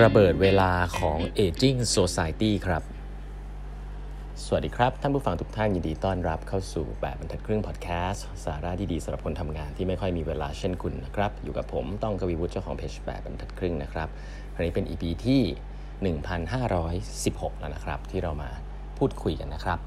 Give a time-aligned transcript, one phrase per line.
[0.00, 2.82] ระเบิดเวลาของ Aging Society ครับ
[4.44, 14.08] สวัสดีครับ ท่านผู้ฟังทุกท่านยินดีต้อนรับเข้าสู่แบบบรรทัดครึ่งพอดแคสต์สาระดีๆสำหรับคนทำงานที่ไม่ค่อยมีเวลาเช่นคุณนะครับ อยู่กับผมต้องกวีวุฒิเจ้าของเพจแบบบรรทัดครึ่งนะครับ
[14.54, 15.42] ครั้นี้เป็น EP ที่
[16.14, 18.50] 1516 แล้วนะครับ ที่เรามา
[18.98, 19.78] พูดคุยกันนะครับ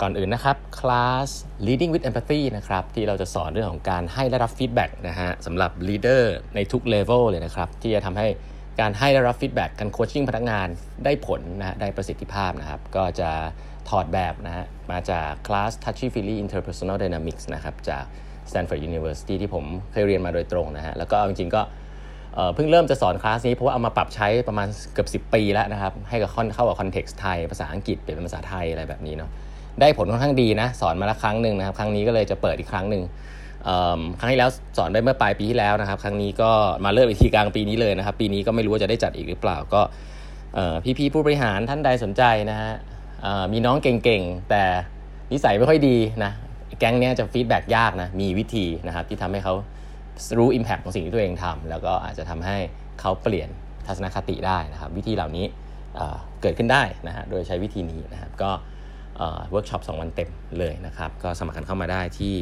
[0.00, 1.28] ก่อนอื่นนะครับคลาส
[1.66, 6.22] leading with empathy นะครับที่เราจะสอนเรื่องของการให้และรับฟีดแบ็กนะฮะสำหรับ leader
[6.54, 8.28] ในทุก level เลยนะครับที่จะทำให้
[8.80, 10.68] การให้และรับ feedback การ coaching พนักงาน
[11.04, 13.30] ได้ผลนะได้ประสิทธิภาพนะครับ ก็จะ
[13.88, 18.04] ถอดแบบนะฮะมาจาก class Touchy Feely Interpersonal Dynamics นะครับจาก
[18.50, 21.62] Stanford University ที่ผมเคยเรียนมาโดยตรงนะฮะแล้วก็จริงๆก็
[22.54, 29.30] เพิ่งเริ่มจะสอนคลาสนี้เพราะว่าเอามาปรับใช้ประมาณเกือบ 10 ปีแล้วนะครับ ให้กับเข้ากับ context ไทย ภาษาอังกฤษเปลี่ยนเป็นภาษาไทยอะไรแบบนี้เนาะ
[29.80, 33.02] ได้ผลค่อนข้างดีนะ สอนมาแล้วครั้งหนึ่งนะครับ ครั้งนี้ก็เลยจะเปิดอีกครั้งหนึ่ง
[34.18, 36.50] ครั้งที่แล้วสอนไปเมื่อปลายปีที่แล้วนะครับ ครั้งนี้ก็
[36.84, 39.82] มาเริ่มอีกทีกลางปีนี้เลยนะครับ ปีนี้ก็ไม่รู้ว่าจะได้จัดอีกหรือเปล่าก็
[40.98, 42.72] พี่ๆผู้บริหารท่านใดสนใจนะฮะ
[43.52, 44.64] มีน้องเก่งๆ แต่
[45.32, 46.32] นิสัยไม่ค่อยดีนะ
[46.78, 49.54] แก๊งนี้จะฟีดแบ็กยากนะมีวิธีนะครับที่ทำให้เขา
[50.38, 52.56] รู้ Impact ของสิ่งที่ตัวเองทำแล้วก็อาจจะทำให้
[53.00, 53.48] เขาเปลี่ยน
[53.86, 55.46] ทัศนคติได้นะครับ วิธีเหล่านี้
[56.42, 58.50] เกิดขึ้นได้นะฮะโดยใช้วิธีนี้นะครับก็
[59.50, 62.34] เวิร์กช็อปสองวันเต็มเลยนะครับ ก็สมัครกันเข้ามาได้ที่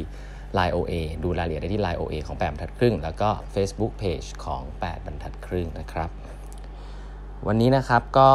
[0.59, 6.11] Line OA ดูรายละเอียดได้ที่ Line OA ของ 8 บรรทัดครึ่ง แล้วก็ Facebook Page ของ 8 บรรทัดครึ่งนะครับ
[7.49, 8.31] วันนี้นะครับก็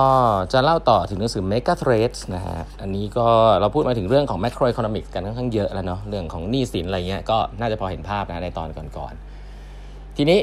[0.54, 3.28] จะเล่าต่อถึงหนังสือ Mega Threats นะฮะ อันนี้ก็
[3.60, 10.40] เราพูดมาถึงเรื่องของ macroeconomics กันค่อนข้างเยอะแล้วเนาะ เรื่องของหนี้สินอะไรเงี้ยก็น่าจะพอเห็นภาพนะในตอนก่อนๆ ทีนี้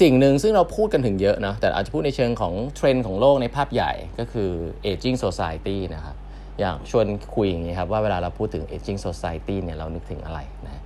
[0.00, 4.50] สิ่งหนึ่งซึ่งเราพูดกันถึงเยอะนะ แต่อาจจะพูดในเชิงของเทรนด์ของโลกในภาพใหญ่ก็คือ
[4.90, 6.16] aging society นะครับ
[6.60, 10.82] อยากชวนคุยอย่างนี้ครับว่าเวลาเราพูดถึง aging society เนี่ยเรานึกถึงอะไรนะ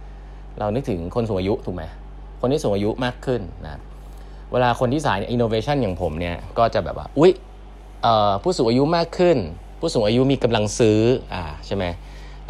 [0.58, 1.82] เรานึกถึงคนสูงอายุถูกไหม
[2.40, 3.80] คนที่สูงอายุมากขึ้นนะ
[4.52, 7.32] เวลาคนที่สาย innovation อย่างผมเนี่ยก็จะแบบว่าอุ๊ย
[8.42, 9.38] ผู้สูงอายุมากขึ้น
[9.80, 11.00] ผู้สูงอายุมีกำลังซื้อ
[11.34, 11.84] อ่าใช่ไหม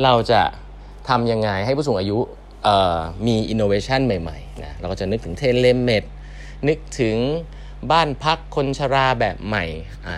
[0.03, 0.41] เราจะ
[1.09, 2.19] ทำยังไงให้ผู้สูงอายุ
[3.27, 6.05] มี innovation ใหม่ๆนะเราก็จะนึกถึงเทเลเมด
[6.69, 7.17] นึกถึง
[7.91, 9.65] บ้านพักคนชราแบบใหม่
[10.07, 10.17] อ่า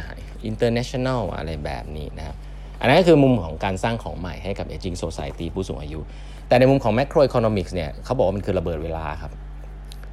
[0.51, 2.37] international อะไรแบบนี้นะครับ
[2.83, 6.01] อันนั้นก็คือมุมของการสร้างของใหม่ให้กับ aging society ผู้สูงอายุ
[6.49, 9.33] แต่ในมุมของ macroeconomics เนี่ยเขาบอกว่ามันคือระเบิดเวลาครับ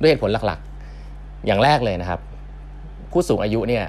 [0.01, 2.19] ด้วยเหตุผลหลักๆ อย่างแรกเลยนะครับ
[3.11, 3.85] ผู้สูงอายุเนี่ย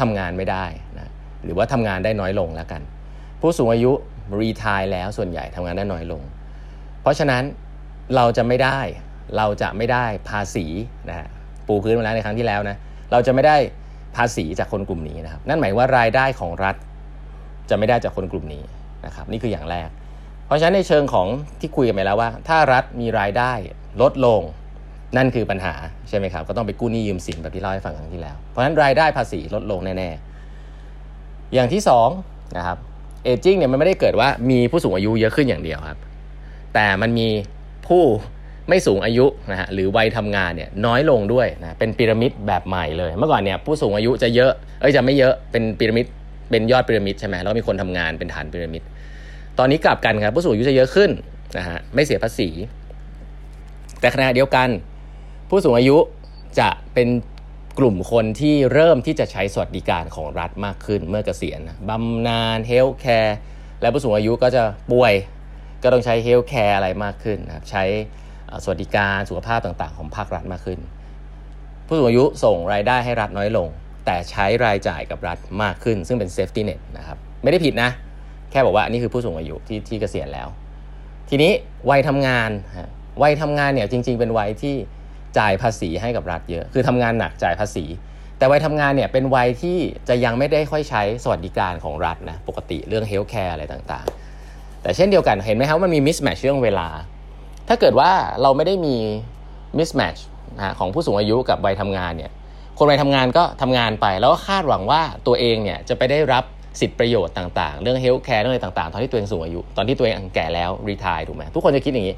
[0.00, 0.64] ทำงานไม่ได้
[0.98, 1.10] นะ
[1.44, 2.82] หรือว่าทำงานได้น้อยลงแล้วกัน
[3.40, 3.92] ผู้สูงอายุ
[4.40, 6.22] รีทายแล้วส่วนใหญ่ทำงานได้น้อยลง
[7.02, 7.42] เพราะฉะนั้น
[8.16, 8.78] เราจะไม่ได้
[9.36, 10.66] เราจะไม่ได้ภาษี
[11.08, 11.28] นะ
[11.66, 12.76] ปูพื้นมาแล้วในครั้งที่แล้วนะ
[13.12, 13.56] เราจะไม่ได้
[14.16, 16.76] ภาษีจากคนกลุ่มนี้นะครับ นั่นหมายว่ารายได้ของรัฐ
[17.70, 18.62] จะไม่ได้จากคนกลุ่มนี้
[19.06, 19.88] นะครับนี่คืออย่างแรก
[20.46, 21.28] เพราะฉะนั้นในเชิงของ
[21.60, 23.52] ที่คุยกันไปแล้วว่า ถ้ารัฐมีรายได้
[24.02, 24.40] ลดลง
[25.16, 25.74] นั่นคือปัญหา
[26.08, 31.82] ใช่ไหมครับ ก็ต้องไปกู้หนี้ยืมสินแบบที่เล่าให้ฟังครั้งที่แล้ว เพราะฉะนั้นรายได้ภาษีลดลงแน่ๆ อย่างที่
[32.18, 32.78] 2นะครับ
[33.24, 35.98] เอจิ้งเนี่ยมันไม่ได้เกิดว่ามีผู้สูงอายุเยอะขึ้นอย่างเดียวครับ
[36.74, 37.28] แต่มันมี
[37.86, 38.02] ผู้
[38.68, 46.06] ไม่สูงอายุนะฮะหรือวัยทำงานเนี่ยน้อยลงด้วยนะเป็นพีระมิดแบบใหม่เลย เมื่อก่อนเนี่ยผู้สูงอายุจะเยอะเอ้ยจะไม่เยอะเป็นพีระมิด
[46.50, 48.82] เป็นยอดพีระมิดใช่ไหมแล้วก็มีคนทำงานเป็นฐานพีระมิด
[49.58, 51.10] ตอนนี้กลับกันครับผู้สูงอายุจะเยอะขึ้น
[51.56, 52.48] นะฮะไม่เสียภาษี
[54.00, 54.68] แต่ขณะเดียวกัน
[55.48, 55.96] ผู้สูงอายุ
[56.60, 57.08] จะเป็น
[57.78, 63.36] กลุ่มคนที่เริ่มที่จะใช้สวัสดิการของรัฐมากขึ้นเมื่อเกษียณบำนาญ healthcare
[63.80, 64.62] และผู้สูงอายุก็จะ
[64.92, 65.14] ป่วย
[65.82, 67.84] ก็ต้องใช้ healthcare อะไรมากขึ้นนะครับใช้
[68.64, 70.80] สวัสดิการสุขภาพต่างๆ ของภาครัฐมากขึ้น
[71.86, 73.68] ผู้สูงอายุส่งรายได้ให้รัฐน้อยลง
[74.04, 77.90] แต่ใช้รายจ่ายกับรัฐมากขึ้น ซึ่งเป็น safety net นะครับไม่ได้ผิดนะ
[78.50, 80.48] แค่บอกว่านี่คือผู้สูงอายุที่ที่เกษียณแล้ว
[81.28, 81.52] ทีนี้
[81.90, 82.50] วัยทำงาน
[83.22, 84.74] วัยทำงานเนี่ยจริง ๆ เป็นวัยที่
[85.38, 87.84] จ่ายภาษีให้กับรัฐเยอะ คือทำงานหนักจ่ายภาษี
[88.38, 89.78] แต่วัยทำงานเนี่ยเป็นวัยที่
[90.08, 96.88] จะยังไม่ได้ค่อยใช้สวัสดิการของรัฐนะปกติเรื่อง healthcare อะไรต่างๆ แต่เช่นเดียวกันเห็นไหมครับมันมี mismatch เรื่องเวลา
[97.68, 98.10] ถ้าเกิดว่า
[98.42, 98.96] เราไม่ได้มี
[99.78, 100.16] mismatch
[100.78, 102.32] ของผู้สูงอายุกับวัยทำงานเนี่ย
[102.78, 106.44] คนไปทำงานก็ทำงานไป แล้วก็คาดหวังว่าตัวเองเนี่ยจะไปได้รับ
[106.80, 112.16] สิทธิประโยชน์ต่างๆ เรื่อง healthcare เรื่องอะไรต่างๆ ตอนที่ตัวเองสูงอายุ ตอนที่ตัวเองแก่แล้ว retire ถูกไหมทุกคนจะคิดอย่างนี้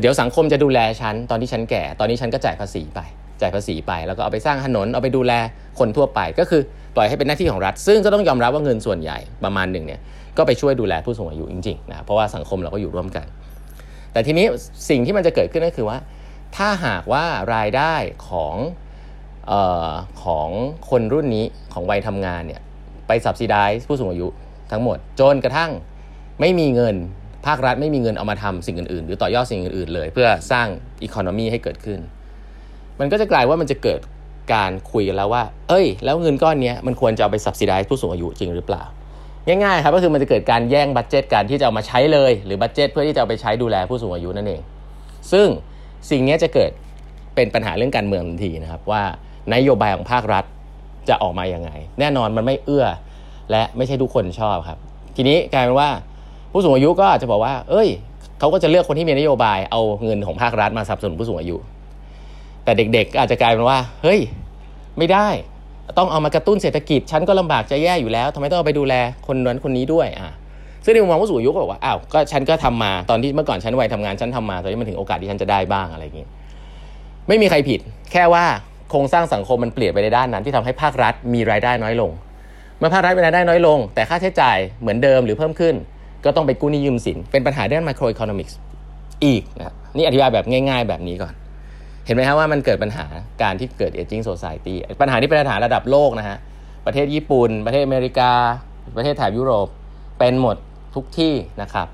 [0.00, 3.00] เดี๋ยวสังคมจะดูแลฉันตอนที่ฉันแก่ ตอนนี้ฉันก็จ่ายภาษีไป
[3.40, 5.32] จ่ายภาษีไป แล้วก็เอาไปสร้างถนน เอาไปดูแล
[5.78, 6.62] คนทั่วไป ก็คือ
[6.94, 10.00] ปล่อยให้เป็นหน้าที่ของรัฐ ซึ่งก็ต้องยอมรับว่าเงินส่วนใหญ่ประมาณหนึ่งเนี่ย
[10.36, 13.26] ก็ไปช่วยดูแลผู้สูงอายุจริงๆนะเพราะว่าสังคมเราก็อยู่ร่วมกัน
[14.12, 14.46] แต่ทีนี้
[14.88, 15.98] สิ่งที่มันจะเกิดขึ้นก็คือว่า
[16.56, 17.94] ถ้าหากว่ารายได้
[18.28, 18.56] ของ
[19.52, 19.54] อ
[19.86, 19.88] อ
[20.24, 20.48] ของ
[20.90, 22.60] คนรุ่นนี้ของวัยทำงานเนี่ย
[23.06, 24.28] ไปสับซิได้ผู้สูงอายุ
[24.72, 25.70] ทั้งหมด จนกระทั่ง
[26.40, 26.94] ไม่มีเงิน
[27.46, 30.66] ภาครัฐไม่มีเงินเอามาทำสิ่งอื่นๆ หรือต่อยอดสิ่งอื่นๆ เลย เพื่อสร้าง
[31.02, 32.00] economy ให้เกิดขึ้น
[33.00, 34.00] มันก็จะกลายว่ามันจะเกิด
[34.54, 38.82] การคุยกันแล้วว่า เอ้ย แล้วเงินก้อนนี้มันควรจะเอาไป subsidize ผู้สูงอายุจริงหรือเปล่า
[39.46, 44.60] ง่ายๆครับก็คือมันจะเกิดการแย่ง budget กันที่จะเอามาใช้เลย หรือ budget เพื่อที่จะเอาไปใช้ดูแลผู้สูงอายุนั่นเอง
[45.32, 45.46] ซึ่ง
[46.10, 46.70] สิ่งนี้จะเกิด
[47.34, 49.02] เป็นปัญหาเรื่องการเมืองทันทีนะครับว่า
[49.54, 50.44] นโยบายของภาครัฐ
[51.08, 52.86] จะออกมาอย่างไง แน่นอนมันไม่เอื้อ
[53.50, 54.78] และไม่ใช่ทุกคนชอบครับ
[55.16, 55.90] ทีนี้กลายเป็นว่า
[56.52, 57.88] ผู้สูงอายุก็อาจจะบอกว่า เอ้ย
[58.38, 61.56] เขาก็จะเลือกคนที่มีนโยบายเอาเงินของภาครัฐมาสนับสนุนผู้สูงอายุ
[62.64, 64.20] แต่เด็กๆอาจจะกลายเป็นว่า เฮ้ย
[64.98, 65.28] ไม่ได้
[65.98, 68.94] ต้องเอามากระตุ้นเศรษฐกิจ ฉันก็ลำบากจะแย่อยู่แล้วทำไมต้องเอาไปดูแล
[69.26, 70.34] คนนั้นคนนี้ด้วยอะ
[70.84, 76.26] ซึ่งในมุมมองผู้สูงอายุก็บอกว่าอ้าวก็ฉันก็ทำมาตอนที่เมื่อก่อนฉันวัยทำงานฉันทำมาตอนนี้มันถึงโอกาสที่ฉันจะได้บ้างอะไรอย่างนี้
[77.28, 77.80] ไม่มีใครผิด
[78.12, 78.44] แค่ว่า
[78.90, 82.10] โครงสร้างสังคมมันเปลี่ยนไปในด้านนั้น ที่ทำให้ภาครัฐมีรายได้น้อยลง
[82.78, 85.74] เมื่อภาครัฐมีรายได้น้อยลง แต่ค่าใช้จ่ายเหมือนเดิมหรือเพิ่มขึ้น
[86.24, 88.54] ก็ต้องไปกู้หนี้ยืมสิน เป็นปัญหาด้าน macroeconomics
[89.24, 91.32] อีกนะนี่อธิบายแบบง่าย ๆ แบบนี้ก่อน
[92.06, 93.06] เห็นไหมครับว่ามันเกิดปัญหา
[93.42, 96.38] การที่เกิด aging society ปัญหาที่เป็นปัญหาระดับโลกนะฮะ
[96.86, 98.32] ประเทศญี่ปุ่น ประเทศอเมริกา
[98.96, 99.68] ประเทศแถบยุโรป
[100.18, 100.56] เป็นหมด
[100.94, 101.86] ทุกที่นะครับ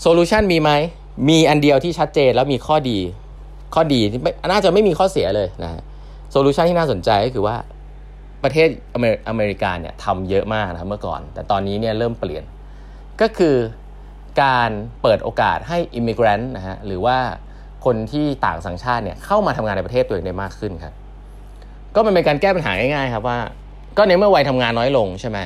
[0.00, 0.70] โซลูชันมีไหม
[1.28, 2.98] มีอันเดียวที่ชัดเจนแล้วมีข้อดี
[3.74, 4.20] ข้อดีที่
[4.50, 5.82] น่าจะไม่มีข้อเสียเลยนะฮะ
[6.32, 7.56] solution ที่น่าสนใจก็คือว่า
[8.42, 8.68] ประเทศ
[9.28, 12.44] อเมริกาเนี่ยทำเยอะมากนะเมื่อก่อน แต่ตอนนี้เนี่ยเริ่มเปลี่ยน
[13.20, 13.56] ก็คือ
[14.42, 14.70] การ
[15.02, 17.18] เปิดโอกาสให้ immigrant นะฮะหรือว่า
[17.84, 20.94] คนที่ต่างสัญชาติเนี่ยเข้ามาทำงานในประเทศตัวเองได้มากขึ้นครับ
[21.94, 23.38] ก็มันเป็นการแก้ปัญหาง่ายๆครับว่า
[23.96, 25.38] ก็ในเมื่อวัยทำงานน้อยลงใช่ไหม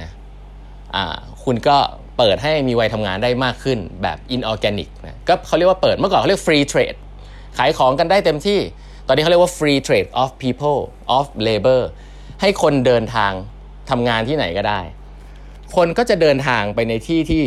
[0.95, 1.77] อ่าคุณก็
[2.19, 6.99] เปิดให้มีวัยทำงานได้มากขึ้นแบบ inorganic นะก็เขาเรียกว่าเปิดเมื่อก่อนเขาเรียก free trade
[7.59, 8.59] ขายของกันได้เต็มที่
[9.07, 10.79] ตอนนี้เขาเรียกว่า free trade of people
[11.17, 11.83] of labor
[12.41, 13.33] ให้คนเดินทาง
[13.91, 14.81] ทำงานที่ไหนก็ได้
[15.77, 17.45] คนก็จะเดินทางไปในที่ที่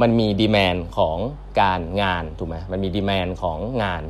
[0.00, 1.16] มันมี demand ของ
[1.60, 4.02] การงานถูกไหมมันมี demand ของงาน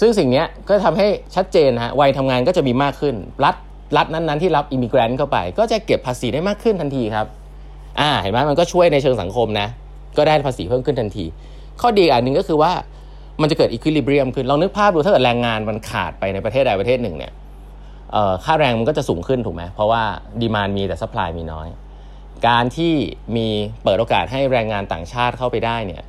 [0.00, 3.14] ซึ่งสิ่งนี้ก็ทำให้ชัดเจนฮะวัยทำงานก็จะมีมากขึ้น
[3.44, 3.56] รัฐ
[3.96, 7.26] รัฐนั้นๆที่รับ immigrant เข้าไป ก็จะเก็บภาษีได้มากขึ้นทันทีครับ
[8.00, 9.68] อ่า เห็นไหมมันก็ช่วยในเชิงสังคมนะ
[10.16, 11.24] ก็ได้ภาษีเพิ่มขึ้นทันที
[11.80, 12.72] ข้อดีอันหนึ่งก็คือว่า
[13.41, 17.33] มันจะเกิดอีควิลิเบียมขึ้นลองนึกภาพดูถ้าเกิดแรงงานมันขาดไปในประเทศใดประเทศหนึ่งเนี่ย
[18.45, 20.03] ค่าแรงมันก็จะสูงขึ้นถูกไหมเพราะว่า
[20.41, 21.67] ดีมานมีแต่ซัพพลายมีน้อย
[22.47, 22.93] การที่
[23.35, 23.47] มี
[23.83, 26.03] เปิดโอกาสให้แรงงานต่างชาติเข้าไปได้เนี่ย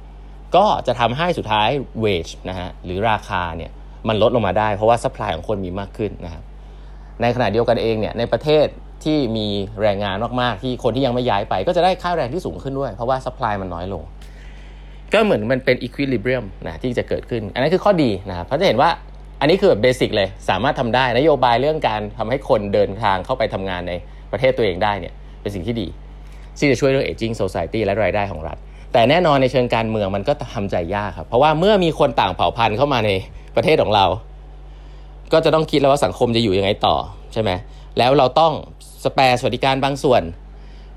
[0.56, 1.68] ก็จะทำให้สุดท้าย
[2.04, 3.70] wage นะฮะหรือราคาเนี่ย
[4.08, 6.42] มันลดลงมาได้เพราะว่าสป라이ของคนมีมากขึ้นนะครับ
[7.22, 8.66] ในขณะเดียวกันเองเนี่ยในประเทศ
[9.04, 9.46] ที่มี
[9.82, 14.02] แรงงานมากๆที่คนที่ยังไม่ย้ายไป ก็จะได้ค่าแรงที่สูงขึ้นด้วย เพราะว่าสป라이มันน้อยลง
[15.13, 18.89] ก็เหมือนมันเป็น equilibrium นะที่จะเกิดขึ้น อันนั้นคือข้อดีนะครับเขาจะเห็นว่า
[19.39, 23.93] อันนี้คือแบบเบสิกเลย สามารถทำได้นโยบายเรื่องการทำให้คนเดินทางเข้าไปทำงานใน
[24.31, 25.87] ประเทศตัวเองได้เนี่ยเป็นสิ่งที่ดี
[26.57, 28.57] ที่จะช่วยเรื่อง aging society และรายได้ของรัฐ
[28.93, 33.11] แต่แน่นอนในเชิงการเมืองมันก็ทำใจยากครับ เพราะว่าเมื่อมีคนต่างเผ่าพันธุ์เข้ามาใน
[33.55, 34.05] ประเทศของเรา
[35.33, 36.95] ก็จะต้องคิดแล้วว่าสังคมจะอยู่ยังไงต่อ
[37.33, 37.51] ใช่ไหม
[37.97, 38.53] แล้วเราต้อง
[39.03, 40.21] สเปรสวัสดิการบางส่วน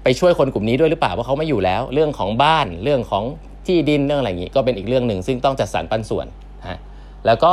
[0.03, 3.25] ไปช่วยคนกลุ่มนี้ด้วยหรือเปล่าเพราะเขาไม่อยู่แล้ว เรื่องของบ้านเรื่องของ
[3.69, 6.27] ที่ดินเรื่องอะไรอย่างนี้ ก็เป็นอีกเรื่องหนึ่งซึ่งต้องจัดสรรปันส่วน
[6.69, 6.79] ฮะ
[7.27, 7.53] แล้วก็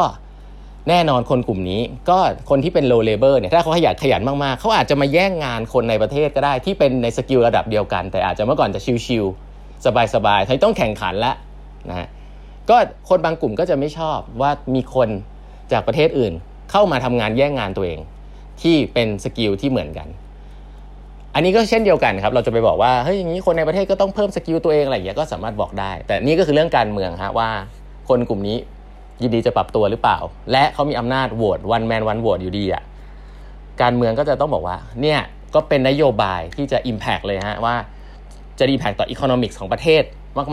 [0.90, 2.18] แน่นอนคนกลุ่มนี้ ก็
[2.50, 11.36] คนที่เป็น low labor เนี่ยถ้าเขาขยันขยันมากๆเขาอาจจะมาแย่งงานคนในประเทศก็ได้ที่เป็นในสกิลระดับเดียวกัน แต่อาจจะเมื่อก่อนจะชิวๆสบายๆทีต้องแข่งขันล้ว
[11.90, 12.08] นะฮะ
[12.70, 12.78] ก็
[13.10, 15.10] คนบางกลุ่มก็จะไม่ชอบว่ามีคน
[15.72, 16.34] จากประเทศอื่น
[16.72, 18.00] เข้ามาทำงานแย่งงานตัวเอง
[18.62, 20.08] ที่เป็น skill ที่เหมือนกัน
[21.36, 27.50] อันนี้ก็เช่นเดียวกันครับ เราจะไปบอกว่าเฮ้ยอย่างนี้คนในประเทศก็ต้องเพิ่ม skill ตัวเองอะไรอย่างเงี้ยก็สามารถบอกได้ แต่นี่ก็คือเรื่องการเมืองฮะว่า
[28.10, 28.58] คนกลุ่มนี้
[29.22, 30.18] ยินดีจะปรับตัวหรือเปล่า
[30.52, 32.84] และเขามีอำนาจโหวต one man one vote อยู่ดีอะ
[33.82, 35.20] การเมืองก็จะต้องบอกว่าเนี่ย
[35.56, 37.76] ก็เป็นนโยบายที่จะ impact เลยฮะว่า
[38.60, 40.04] จะ Impact ต่อ Economics ของประเทศ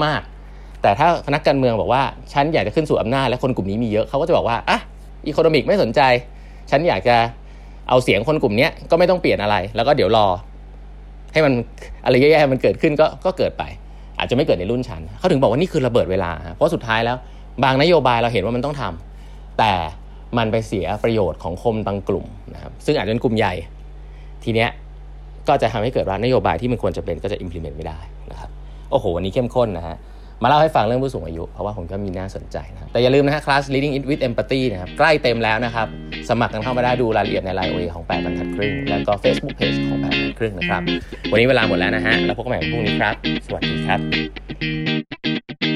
[0.05, 0.21] มาก
[0.53, 4.79] ๆ แต่ถ้านักการเมืองบอกว่าฉันอยากจะขึ้นสู่อำนาจและคนกลุ่มนี้มีเยอะเขาก็จะบอกว่าอะ
[5.27, 6.01] อีโคโนมิกไม่สนใจ
[6.71, 7.17] ฉันอยากจะ
[7.89, 10.27] เอาเสียงคนกลุ่มนี้ก็ไม่ต้องเปลี่ยนอะไร แล้วก็เดี๋ยวรอ
[11.33, 11.53] ให้มัน
[12.05, 13.65] อะไรแย่ๆมันเกิดขึ้นก็ก็เกิดไป
[14.19, 17.17] อาจจะไม่เกิดในรุ่นฉันเขาถึงบอกว่านี่คือระเบิดเวลา เพราะสุดท้ายแล้ว
[17.65, 19.73] บางนโยบายเราเห็นว่ามันต้องทำแต่
[20.39, 23.55] มันไปเสียประโยชน์ของคมบางกลุ่มนะครับซึ่งอาจจะเป็นกลุ่มใหญ่
[24.45, 24.71] ทีเนี้ย
[25.47, 27.99] ก็จะทำให้เกิดว่านโยบายที่มันควรจะเป็นก็จะ implement ไม่ได้
[28.31, 28.51] นะครับ
[28.91, 29.97] โอ้โหวันนี้เข้มข้นนะฮะ
[30.43, 35.89] มาเล่าให้ฟังเรื่องผู้สูงอายุ เพราะว่าผมก็มีน่าสนใจนะแต่อย่าลืมนะฮะคลาส leading it with empathy นะครับใกล้เต็มแล้วนะครับ
[36.29, 40.83] สมัครกันเข้ามาได้ดูรายละเอียดในไลน์โอของ 8 บรรทัดครึ่ง แล้วก็ Facebook Page ของ 8 บรรทัดครึ่งนะครับ
[41.31, 43.15] วันนี้เวลาหมดแล้วนะฮะ แล้วพบกันใหม่พรุ่งนี้ครับ
[43.47, 45.70] สวัสดีครับ